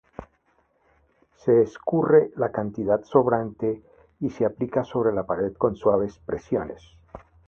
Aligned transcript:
Se 1.35 1.61
escurre 1.61 2.31
la 2.35 2.51
cantidad 2.51 3.03
sobrante 3.03 3.83
y 4.19 4.31
se 4.31 4.45
aplica 4.47 4.83
sobre 4.83 5.13
la 5.13 5.27
pared 5.27 5.53
con 5.53 5.75
suaves 5.75 6.17
presiones. 6.25 6.81